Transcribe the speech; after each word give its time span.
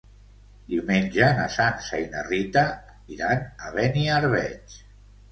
Diumenge 0.69 1.25
na 1.39 1.43
Sança 1.55 1.99
i 2.03 2.07
na 2.13 2.23
Rita 2.27 2.63
iran 3.17 3.43
a 3.65 3.69
Beniarbeig. 3.75 4.79